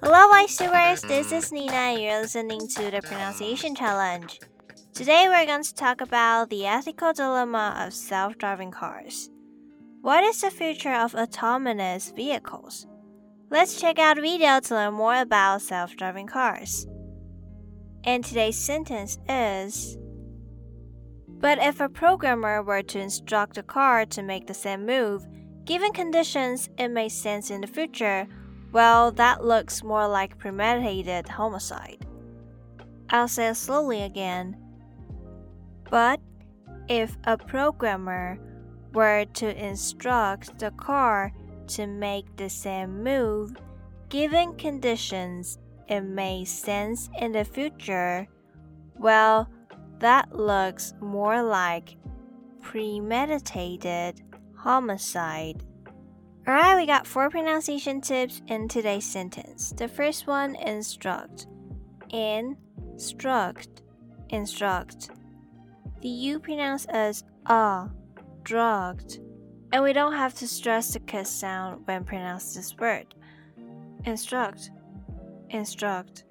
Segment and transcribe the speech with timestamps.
[0.00, 1.06] Hello, Voicetubers.
[1.06, 4.40] This is Nina, and you're listening to the Pronunciation Challenge.
[4.94, 9.28] Today, we're going to talk about the ethical dilemma of self driving cars.
[10.00, 12.86] What is the future of autonomous vehicles?
[13.50, 16.86] Let's check out video to learn more about self driving cars.
[18.04, 19.98] And today's sentence is
[21.38, 25.26] But if a programmer were to instruct a car to make the same move,
[25.64, 28.26] given conditions it may sense in the future,
[28.72, 32.06] well, that looks more like premeditated homicide.
[33.10, 34.56] I'll say it slowly again.
[35.90, 36.20] But
[36.88, 38.38] if a programmer
[38.92, 41.32] were to instruct the car
[41.68, 43.56] to make the same move,
[44.08, 45.58] given conditions
[45.88, 48.26] it may sense in the future,
[48.98, 49.48] well,
[50.00, 51.96] that looks more like
[52.62, 54.22] premeditated
[54.56, 55.64] homicide.
[56.46, 59.72] Alright, we got four pronunciation tips in today's sentence.
[59.76, 61.46] The first one instruct.
[62.10, 63.82] Instruct.
[64.30, 65.10] Instruct.
[66.02, 67.90] The U pronounced as ah,
[68.42, 69.20] drugged.
[69.72, 73.14] And we don't have to stress the kiss sound when pronouncing this word.
[74.04, 74.70] Instruct
[75.50, 76.24] instruct.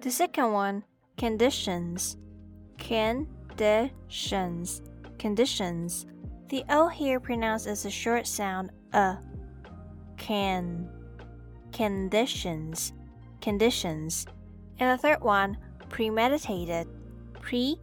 [0.00, 0.84] The second one,
[1.16, 2.16] conditions.
[2.88, 4.80] Conditions.
[5.18, 6.06] Conditions.
[6.48, 9.16] The O here pronounced as a short sound uh.
[10.16, 10.88] Can.
[11.70, 12.94] Conditions.
[13.42, 14.26] Conditions.
[14.80, 15.58] And the third one,
[15.90, 16.88] premeditated.
[17.42, 17.76] Premeditated.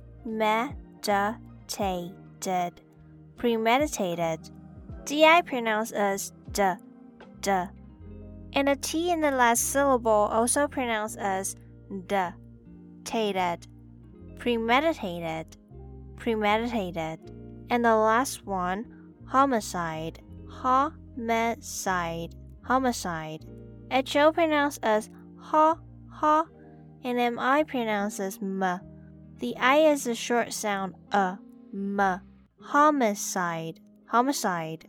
[3.37, 4.39] Premeditated.
[5.05, 6.63] DI pronounced as d.
[7.41, 7.51] D
[8.53, 11.55] and the T in the last syllable also pronounced as
[12.07, 12.15] d,
[13.03, 13.67] tated,
[14.37, 15.57] premeditated,
[16.17, 17.19] premeditated.
[17.69, 18.85] And the last one,
[19.25, 20.19] homicide,
[20.49, 23.45] homicide, homicide.
[23.91, 25.77] HO pronounced as ha,
[26.09, 26.45] ha,
[27.03, 28.79] and MI pronounced as m.
[29.39, 31.37] The I is a short sound a,
[31.73, 32.21] m.
[32.61, 34.87] Homicide, homicide.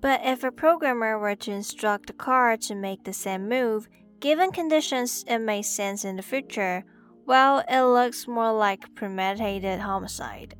[0.00, 3.88] But if a programmer were to instruct a car to make the same move,
[4.20, 6.84] given conditions it makes sense in the future,
[7.28, 10.54] well, it looks more like premeditated homicide.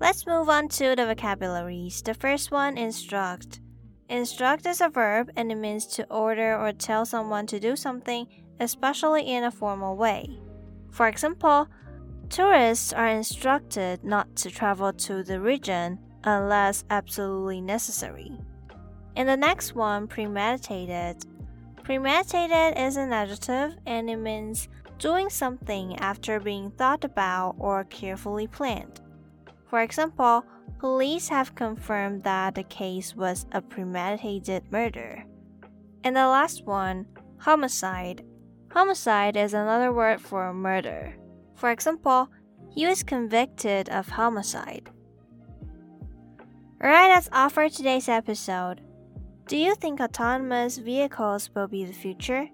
[0.00, 2.02] Let's move on to the vocabularies.
[2.02, 3.60] The first one, instruct.
[4.08, 8.26] Instruct is a verb and it means to order or tell someone to do something,
[8.58, 10.26] especially in a formal way.
[10.90, 11.68] For example,
[12.30, 18.32] tourists are instructed not to travel to the region unless absolutely necessary.
[19.14, 21.24] And the next one, premeditated.
[21.86, 28.48] Premeditated is an adjective and it means doing something after being thought about or carefully
[28.48, 29.00] planned.
[29.70, 30.44] For example,
[30.80, 35.22] police have confirmed that the case was a premeditated murder.
[36.02, 37.06] And the last one,
[37.38, 38.24] homicide.
[38.72, 41.14] Homicide is another word for murder.
[41.54, 42.28] For example,
[42.68, 44.90] he was convicted of homicide.
[46.82, 48.80] Alright, that's all for today's episode.
[49.46, 52.48] Do you think autonomous vehicles will be the future?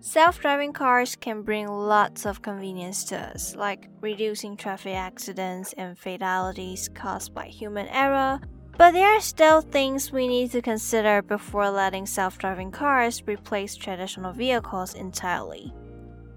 [0.00, 5.96] Self driving cars can bring lots of convenience to us, like reducing traffic accidents and
[5.96, 8.40] fatalities caused by human error.
[8.76, 13.76] But there are still things we need to consider before letting self driving cars replace
[13.76, 15.72] traditional vehicles entirely.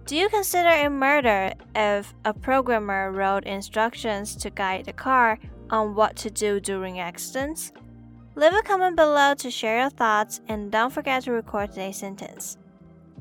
[0.06, 5.40] Do you consider it murder if a programmer wrote instructions to guide the car
[5.72, 7.72] on what to do during accidents?
[8.38, 12.57] Leave a comment below to share your thoughts and don't forget to record today's sentence.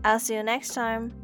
[0.04, 1.23] I'll see you next time.